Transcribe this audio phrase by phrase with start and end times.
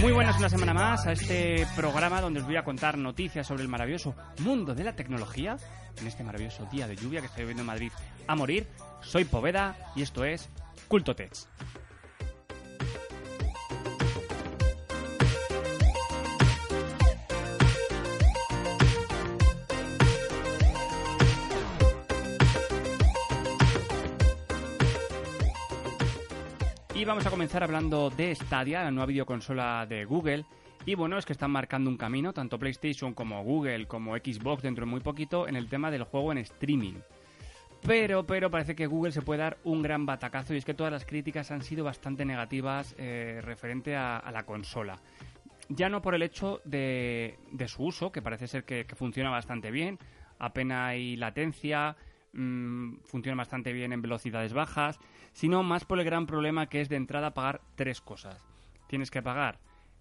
[0.00, 3.62] Muy buenas una semana más a este programa donde os voy a contar noticias sobre
[3.64, 5.56] el maravilloso mundo de la tecnología.
[6.00, 7.92] En este maravilloso día de lluvia que estoy viendo en Madrid
[8.26, 8.66] a morir.
[9.02, 10.48] Soy Poveda y esto es
[10.88, 11.14] Culto
[27.02, 30.44] Y vamos a comenzar hablando de Stadia, la nueva videoconsola de Google.
[30.86, 34.84] Y bueno, es que están marcando un camino, tanto PlayStation como Google, como Xbox dentro
[34.84, 36.94] de muy poquito, en el tema del juego en streaming.
[37.84, 40.92] Pero, pero parece que Google se puede dar un gran batacazo y es que todas
[40.92, 45.00] las críticas han sido bastante negativas eh, referente a, la consola.
[45.68, 49.98] Ya no por el hecho de, su uso, que parece ser que, funciona bastante bien,
[50.38, 51.96] apenas hay latencia,
[52.32, 54.98] mm, funciona bastante bien en velocidades bajas,
[55.32, 58.44] sino más por el gran problema que es de entrada pagar tres cosas.
[58.86, 59.58] Tienes que pagar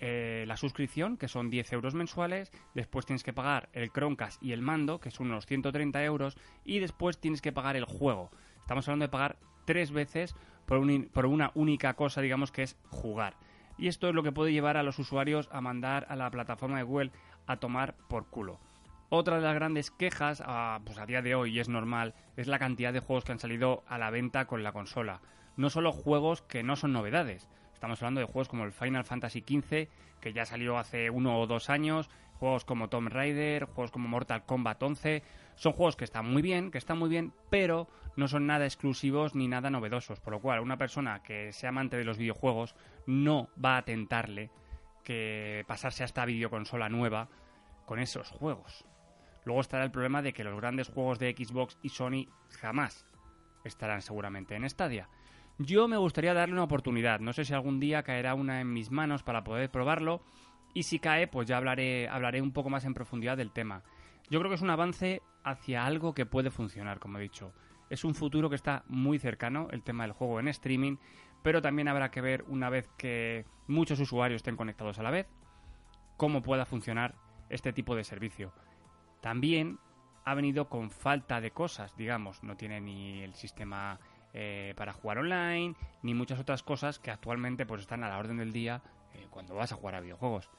[0.00, 4.52] eh, la suscripción, que son 10 euros mensuales, después tienes que pagar el Chromecast y
[4.52, 8.30] el mando, que son unos 130 euros, y después tienes que pagar el juego.
[8.60, 10.34] Estamos hablando de pagar tres veces
[10.66, 13.36] por, por una única cosa, digamos, que es jugar.
[13.78, 16.78] Y esto es lo que puede llevar a los usuarios a mandar a la plataforma
[16.78, 17.10] de Google
[17.46, 18.58] a tomar por culo.
[19.16, 22.48] Otra de las grandes quejas, a, pues a día de hoy, y es normal, es
[22.48, 25.20] la cantidad de juegos que han salido a la venta con la consola.
[25.56, 27.48] No solo juegos que no son novedades.
[27.72, 29.88] Estamos hablando de juegos como el Final Fantasy XV,
[30.20, 34.46] que ya salió hace uno o dos años, juegos como Tomb Raider, juegos como Mortal
[34.46, 35.22] Kombat 11.
[35.54, 39.36] Son juegos que están muy bien, que están muy bien, pero no son nada exclusivos
[39.36, 40.18] ni nada novedosos.
[40.18, 42.74] Por lo cual, una persona que sea amante de los videojuegos
[43.06, 44.50] no va a tentarle
[45.04, 47.28] que pasarse a esta videoconsola nueva
[47.86, 48.84] con esos juegos.
[49.44, 52.26] Luego estará el problema de que los grandes juegos de Xbox y Sony
[52.60, 53.06] jamás
[53.64, 55.08] estarán seguramente en Stadia.
[55.58, 57.20] Yo me gustaría darle una oportunidad.
[57.20, 60.22] No sé si algún día caerá una en mis manos para poder probarlo.
[60.72, 63.84] Y si cae, pues ya hablaré, hablaré un poco más en profundidad del tema.
[64.30, 67.52] Yo creo que es un avance hacia algo que puede funcionar, como he dicho.
[67.90, 70.96] Es un futuro que está muy cercano, el tema del juego en streaming,
[71.42, 75.28] pero también habrá que ver una vez que muchos usuarios estén conectados a la vez,
[76.16, 77.14] cómo pueda funcionar
[77.50, 78.52] este tipo de servicio.
[79.24, 79.78] También
[80.26, 83.98] ha venido con falta de cosas, digamos, no tiene ni el sistema
[84.34, 88.36] eh, para jugar online, ni muchas otras cosas que actualmente pues están a la orden
[88.36, 88.82] del día
[89.14, 90.50] eh, cuando vas a jugar a videojuegos.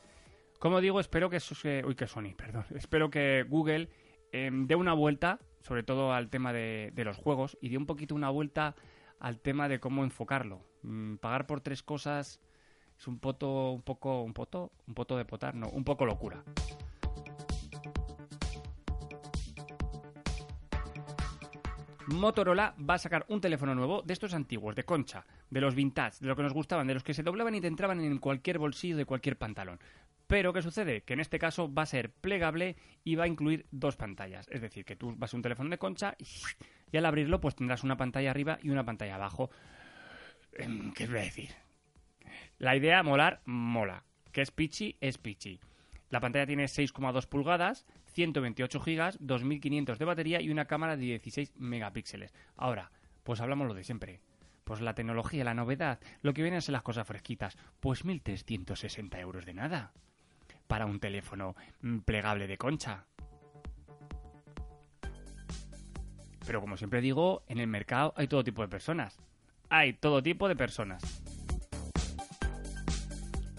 [0.57, 1.37] Como digo, espero que,
[1.85, 3.87] uy, que Sony, perdón, espero que Google
[4.31, 8.15] em, dé una vuelta, sobre todo al tema de, los juegos, y dé un poquito
[8.15, 8.73] una vuelta
[9.19, 10.65] al tema de cómo enfocarlo.
[10.81, 12.41] Mm, pagar por tres cosas
[12.97, 16.43] es un poto, un poco, un poto, un poto de potar, no, un poco locura.
[22.07, 26.19] Motorola va a sacar un teléfono nuevo de estos antiguos, de concha, de los vintage,
[26.19, 28.59] de lo que nos gustaban, de los que se doblaban y te entraban en cualquier
[28.59, 29.79] bolsillo de cualquier pantalón.
[30.27, 31.01] Pero, ¿qué sucede?
[31.01, 34.47] Que en este caso va a ser plegable y va a incluir dos pantallas.
[34.49, 37.83] Es decir, que tú vas a un teléfono de concha y, al abrirlo pues tendrás
[37.83, 39.49] una pantalla arriba y una pantalla abajo.
[40.53, 41.49] Em, ¿Qué voy a decir?
[42.57, 44.03] La idea molar, mola.
[44.31, 45.59] Que es pitchy, es pitchy.
[46.15, 51.51] La pantalla tiene 6,2 pulgadas, 128 GB, 2500 de batería y una cámara de 16
[51.57, 52.33] megapíxeles.
[52.55, 52.89] Ahora,
[53.23, 54.21] pues hablamos lo de siempre.
[54.63, 57.57] Pues la tecnología, la novedad, lo que vienen son las cosas fresquitas.
[57.81, 59.91] Pues 1.360 euros de nada.
[60.67, 63.03] Para un teléfono mm, plegable de concha.
[66.47, 69.19] Pero como siempre digo, en el mercado hay todo tipo de personas.
[69.67, 71.24] Hay todo tipo de personas.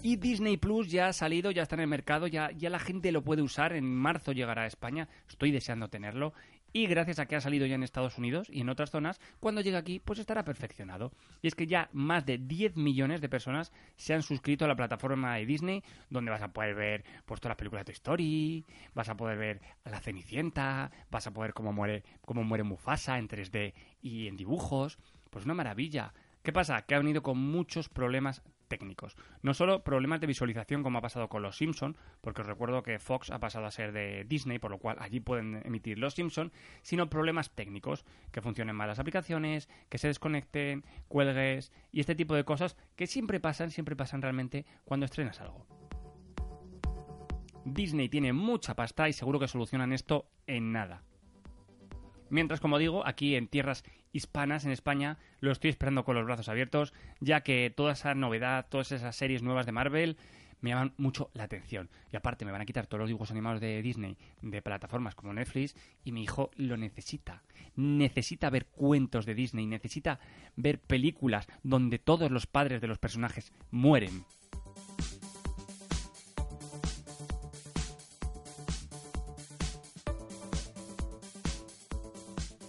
[0.03, 3.23] Y Disney Plus ya ha salido, ya está en el mercado, ya, la gente lo
[3.23, 3.73] puede usar.
[3.73, 5.07] En marzo llegará a España.
[5.27, 6.33] Estoy deseando tenerlo.
[6.73, 9.61] Y gracias a que ha salido ya en Estados Unidos y en otras zonas, cuando
[9.61, 11.11] llegue aquí, pues estará perfeccionado.
[11.41, 14.75] Y es que ya más de 10 millones de personas se han suscrito a la
[14.75, 18.65] plataforma de Disney, donde vas a poder ver pues, todas las películas de Toy Story,
[18.93, 23.17] vas a poder ver a la Cenicienta, vas a poder cómo muere, cómo muere Mufasa
[23.17, 24.99] en 3D y en dibujos.
[25.31, 26.13] Pues una maravilla.
[26.47, 26.81] ¿Qué pasa?
[26.83, 29.17] Que ha venido con muchos problemas técnicos.
[29.41, 32.99] No solo problemas de visualización como ha pasado con los Simpson, porque os recuerdo que
[32.99, 36.53] Fox ha pasado a ser de Disney, por lo cual allí pueden emitir los Simpson,
[36.83, 42.33] sino problemas técnicos, que funcionen mal las aplicaciones, que se desconecten, cuelgues y este tipo
[42.33, 45.67] de cosas que siempre pasan, siempre pasan realmente cuando estrenas algo.
[47.65, 51.03] Disney tiene mucha pasta y seguro que solucionan esto en nada.
[52.29, 53.83] Mientras, como digo, aquí en tierras
[54.17, 58.67] hispanas, en España, lo estoy esperando con los brazos abiertos, ya que toda esa novedad,
[58.69, 60.17] todas esas series nuevas de Marvel,
[60.61, 61.89] me llaman mucho la atención.
[62.11, 65.33] Y aparte me van a quitar todos los dibujos animados de Disney de plataformas como
[65.33, 67.43] Netflix y mi hijo lo necesita.
[67.75, 70.19] Necesita ver cuentos de Disney, necesita
[70.55, 74.25] ver películas donde todos los padres de los personajes mueren.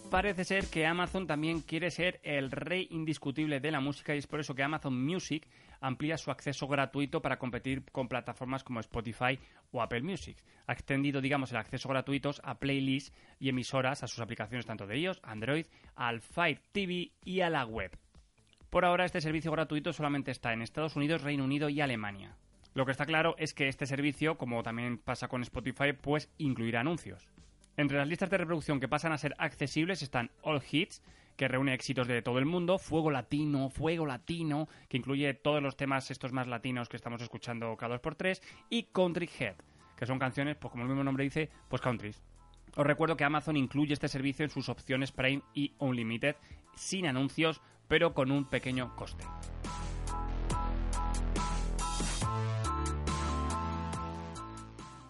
[0.08, 4.26] Parece ser que Amazon también quiere ser el rey indiscutible de la música y es
[4.26, 5.48] por eso que Amazon Music
[5.80, 9.38] amplía su acceso gratuito para competir con plataformas como Spotify
[9.70, 10.36] o Apple Music.
[10.66, 14.98] Ha extendido, digamos, el acceso gratuito a playlists y emisoras a sus aplicaciones tanto de
[14.98, 17.96] iOS, Android, al Fire TV y a la web.
[18.70, 22.36] Por ahora este servicio gratuito solamente está en Estados Unidos, Reino Unido y Alemania.
[22.74, 26.80] Lo que está claro es que este servicio, como también pasa con Spotify, pues incluirá
[26.80, 27.28] anuncios.
[27.78, 31.00] Entre las listas de reproducción que pasan a ser accesibles están All Hits,
[31.36, 35.76] que reúne éxitos de todo el mundo, Fuego Latino, Fuego Latino, que incluye todos los
[35.76, 39.54] temas estos más latinos que estamos escuchando cada dos por tres, y Country Head,
[39.96, 42.20] que son canciones, pues como el mismo nombre dice, pues countries.
[42.74, 46.34] Os recuerdo que Amazon incluye este servicio en sus opciones Prime y Unlimited,
[46.74, 49.22] sin anuncios, pero con un pequeño coste.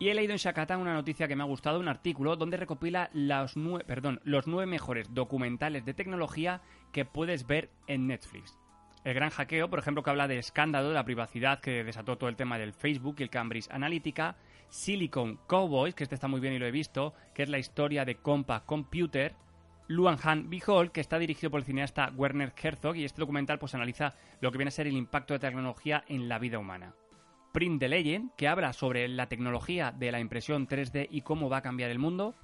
[0.01, 3.11] Y he leído en Shakata una noticia que me ha gustado, un artículo donde recopila
[3.13, 6.61] los, nueve, perdón, los nueve mejores documentales de tecnología
[6.93, 8.57] que puedes ver en Netflix.
[9.03, 12.29] El gran hackeo, por ejemplo, que habla del escándalo de la privacidad que desató todo
[12.31, 14.37] el tema del Facebook y el Cambridge Analytica.
[14.69, 18.05] Silicon Cowboys, que este está muy bien y lo he visto, que es la historia
[18.05, 19.35] de Compa Computer.
[19.89, 23.75] Luan Han Behold, que está dirigido por el cineasta Werner Herzog, y este documental pues
[23.75, 26.95] analiza lo que viene a ser el impacto de tecnología en la vida humana.
[27.59, 31.57] Print the Legend, que habla sobre la tecnología de la impresión 3D y cómo va
[31.57, 32.37] a cambiar el mundo.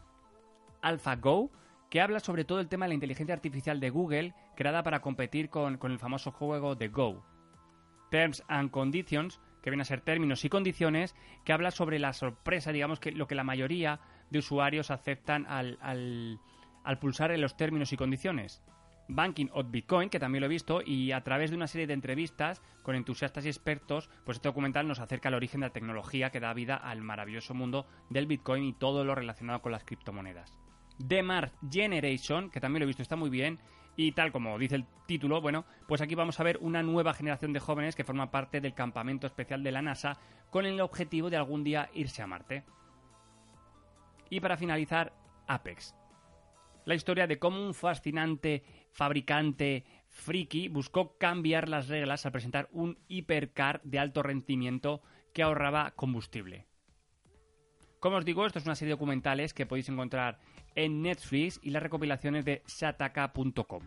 [0.82, 1.52] AlphaGo,
[1.88, 5.50] que habla sobre todo el tema de la inteligencia artificial de Google, creada para competir
[5.50, 7.24] con, el famoso juego de Go.
[8.10, 11.14] Terms and Conditions, que viene a ser términos y condiciones,
[11.44, 14.00] que habla sobre la sorpresa, digamos, que lo que la mayoría
[14.30, 18.64] de usuarios aceptan al, al pulsar en los términos y condiciones.
[19.08, 21.94] Banking of Bitcoin, que también lo he visto, y a través de una serie de
[21.94, 26.30] entrevistas con entusiastas y expertos, pues este documental nos acerca al origen de la tecnología
[26.30, 30.58] que da vida al maravilloso mundo del Bitcoin y todo lo relacionado con las criptomonedas.
[31.06, 33.58] The Mars Generation, que también lo he visto, está muy bien,
[33.96, 37.52] y tal como dice el título, bueno, pues aquí vamos a ver una nueva generación
[37.52, 40.18] de jóvenes que forma parte del campamento especial de la NASA
[40.50, 42.64] con el objetivo de algún día irse a Marte.
[44.30, 45.12] Y para finalizar,
[45.46, 45.94] Apex,
[46.84, 48.64] la historia de cómo un fascinante
[48.94, 55.02] fabricante friki buscó cambiar las reglas al presentar un hipercar de alto rendimiento
[55.34, 56.66] que ahorraba combustible.
[57.98, 60.38] Como os digo, esto es una serie de documentales que podéis encontrar
[60.74, 63.82] en Netflix y las recopilaciones de sataka.com.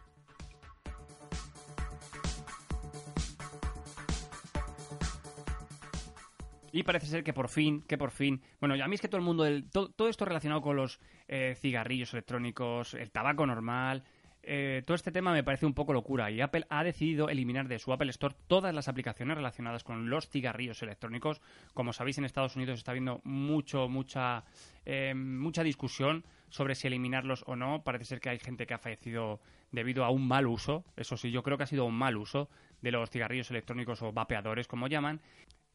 [6.72, 8.42] Y parece ser que por fin, que por fin.
[8.60, 12.14] Bueno, a mí es que todo el mundo, todo, esto relacionado con los eh, cigarrillos
[12.14, 14.04] electrónicos, el tabaco normal,
[14.50, 17.80] eh, todo este tema me parece un poco locura y Apple ha decidido eliminar de
[17.80, 21.42] su Apple Store todas las aplicaciones relacionadas con los cigarrillos electrónicos.
[21.74, 24.46] Como sabéis, en Estados Unidos está habiendo mucho, mucha,
[24.86, 27.84] eh, mucha discusión sobre si eliminarlos o no.
[27.84, 29.42] Parece ser que hay gente que ha fallecido
[29.72, 30.86] debido a un mal uso.
[30.96, 32.50] Eso sí, yo creo que ha sido un mal uso
[32.82, 35.22] de los cigarrillos electrónicos o vapeadores, como llaman.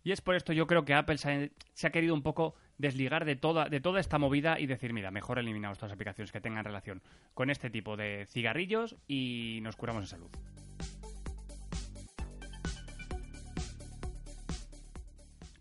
[0.05, 1.51] Y es por esto yo creo que Apple se
[1.85, 5.39] ha, querido un poco desligar de toda, de toda esta movida y decir, mira, mejor
[5.39, 7.03] eliminamos todas las aplicaciones que tengan relación
[7.35, 10.31] con este tipo de cigarrillos y nos curamos en salud.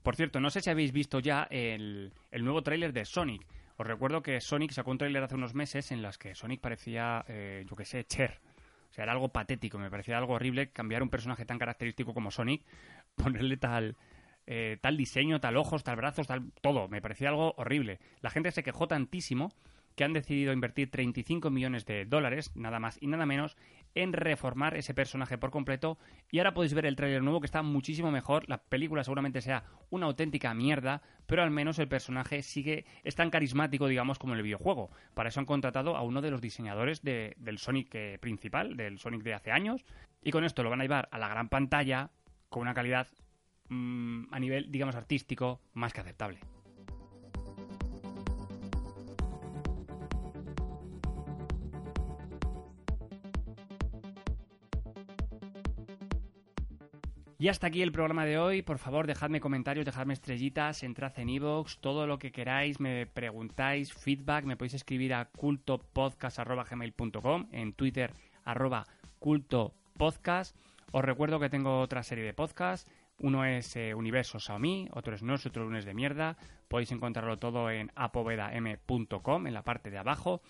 [0.04, 3.46] Por cierto, no sé si habéis visto ya el, nuevo tráiler de Sonic.
[3.78, 7.24] Os recuerdo que Sonic sacó un tráiler hace unos meses en las que Sonic parecía,
[7.28, 8.40] eh, yo qué sé, Cher.
[8.90, 12.32] O sea, era algo patético, me parecía algo horrible cambiar un personaje tan característico como
[12.32, 12.64] Sonic,
[13.16, 13.96] ponerle tal,
[14.48, 16.88] eh, tal diseño, tal ojos, tal brazos, tal todo.
[16.88, 18.00] Me parecía algo horrible.
[18.22, 19.52] La gente se quejó tantísimo
[19.96, 23.58] que han decidido invertir 35 millones de dólares, nada más y nada menos,
[23.94, 25.98] en reformar ese personaje por completo.
[26.32, 28.48] Y ahora podéis ver el tráiler nuevo que está muchísimo mejor.
[28.48, 33.30] La película seguramente sea una auténtica mierda, pero al menos el personaje sigue es tan
[33.30, 34.92] carismático, digamos, como el videojuego.
[35.14, 39.24] Para eso han contratado a uno de los diseñadores del Sonic eh, principal, del Sonic
[39.24, 39.86] de hace años.
[40.24, 42.12] Y con esto lo van a llevar a la gran pantalla
[42.50, 43.08] con una calidad
[43.72, 46.40] mm, a nivel, digamos, artístico más que aceptable.
[57.40, 58.62] Y hasta aquí el programa de hoy.
[58.62, 63.92] Por favor, dejadme comentarios, dejadme estrellitas, entrad en iVoox, todo lo que queráis, me preguntáis,
[63.92, 68.14] feedback, me podéis escribir a cultopodcast.gmail.com, en Twitter
[68.46, 68.86] arroba
[69.18, 70.56] cultopodcast.
[70.92, 72.88] Os recuerdo que tengo otra serie de podcasts
[73.22, 76.38] Uno es eh, Universo Xiaomi, otro es Nos, otro lunes de mierda.
[76.68, 80.42] Podéis encontrarlo todo en apovedam.com, en la parte de abajo.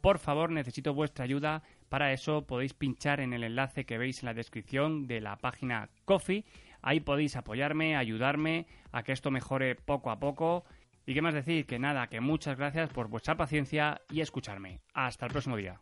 [0.00, 1.62] Por favor, necesito vuestra ayuda.
[1.88, 5.88] Para eso podéis pinchar en el enlace que veis en la descripción de la página
[6.04, 6.44] Coffee.
[6.82, 10.64] Ahí podéis apoyarme, ayudarme a que esto mejore poco a poco.
[11.06, 14.80] Y qué más decir, que nada, que muchas gracias por vuestra paciencia y escucharme.
[14.94, 15.80] Hasta el próximo día.